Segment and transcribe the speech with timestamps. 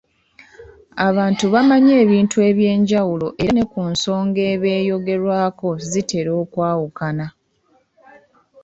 [1.07, 7.25] Abantu bamanyi ebintu eby’enjawulo era ne ku nsonga eba eyogerwako zitera okwawukana.